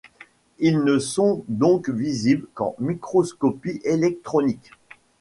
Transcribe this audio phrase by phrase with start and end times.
[0.57, 4.71] Ils ne sont donc visibles qu'en microscopie électronique.